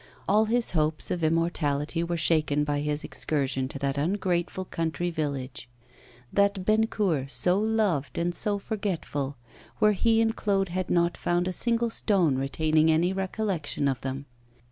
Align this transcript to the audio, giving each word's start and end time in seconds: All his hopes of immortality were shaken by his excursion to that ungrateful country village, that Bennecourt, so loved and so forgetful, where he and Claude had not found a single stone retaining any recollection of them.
All 0.27 0.45
his 0.45 0.71
hopes 0.71 1.11
of 1.11 1.23
immortality 1.23 2.03
were 2.03 2.17
shaken 2.17 2.63
by 2.63 2.79
his 2.79 3.03
excursion 3.03 3.67
to 3.67 3.77
that 3.77 3.99
ungrateful 3.99 4.65
country 4.65 5.11
village, 5.11 5.69
that 6.33 6.65
Bennecourt, 6.65 7.29
so 7.29 7.59
loved 7.59 8.17
and 8.17 8.33
so 8.33 8.57
forgetful, 8.57 9.37
where 9.77 9.91
he 9.91 10.19
and 10.19 10.35
Claude 10.35 10.69
had 10.69 10.89
not 10.89 11.15
found 11.17 11.47
a 11.47 11.53
single 11.53 11.91
stone 11.91 12.35
retaining 12.39 12.89
any 12.89 13.13
recollection 13.13 13.87
of 13.87 14.01
them. 14.01 14.25